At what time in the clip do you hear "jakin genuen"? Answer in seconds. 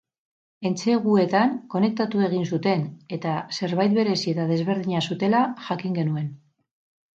5.71-6.35